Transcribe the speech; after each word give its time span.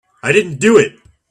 I 0.23 0.31
didn't 0.31 0.59
do 0.59 0.77
it. 0.79 0.95